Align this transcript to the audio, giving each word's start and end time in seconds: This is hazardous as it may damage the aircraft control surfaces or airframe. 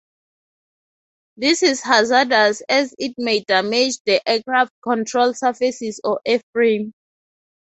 This 1.37 1.61
is 1.61 1.83
hazardous 1.83 2.63
as 2.67 2.95
it 2.97 3.13
may 3.19 3.41
damage 3.41 3.99
the 4.07 4.19
aircraft 4.27 4.71
control 4.83 5.35
surfaces 5.35 6.01
or 6.03 6.19
airframe. 6.27 6.91